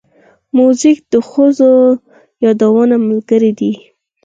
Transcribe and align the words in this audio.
موزیک 0.57 0.97
د 1.11 1.13
خوږو 1.27 1.73
یادونو 2.43 2.95
ملګری 3.07 3.51
دی. 3.59 3.73